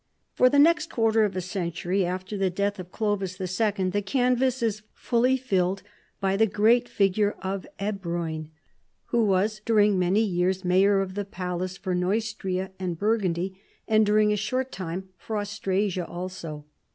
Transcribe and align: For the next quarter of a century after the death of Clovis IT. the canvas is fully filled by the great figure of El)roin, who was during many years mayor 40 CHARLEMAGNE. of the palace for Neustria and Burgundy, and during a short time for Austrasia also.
For 0.33 0.49
the 0.49 0.57
next 0.57 0.89
quarter 0.89 1.25
of 1.25 1.35
a 1.35 1.41
century 1.41 2.03
after 2.07 2.35
the 2.35 2.49
death 2.49 2.79
of 2.79 2.91
Clovis 2.91 3.39
IT. 3.39 3.91
the 3.91 4.01
canvas 4.03 4.63
is 4.63 4.81
fully 4.95 5.37
filled 5.37 5.83
by 6.19 6.35
the 6.35 6.47
great 6.47 6.89
figure 6.89 7.35
of 7.43 7.67
El)roin, 7.79 8.49
who 9.09 9.23
was 9.23 9.61
during 9.63 9.99
many 9.99 10.21
years 10.23 10.65
mayor 10.65 10.93
40 10.93 10.93
CHARLEMAGNE. 10.93 11.03
of 11.03 11.13
the 11.13 11.25
palace 11.25 11.77
for 11.77 11.93
Neustria 11.93 12.71
and 12.79 12.97
Burgundy, 12.97 13.61
and 13.87 14.03
during 14.03 14.33
a 14.33 14.35
short 14.35 14.71
time 14.71 15.09
for 15.19 15.37
Austrasia 15.37 16.07
also. 16.07 16.65